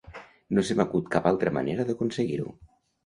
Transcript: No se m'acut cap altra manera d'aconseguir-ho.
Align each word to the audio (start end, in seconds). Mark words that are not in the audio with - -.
No 0.57 0.63
se 0.69 0.77
m'acut 0.79 1.11
cap 1.17 1.29
altra 1.33 1.53
manera 1.61 1.89
d'aconseguir-ho. 1.91 2.49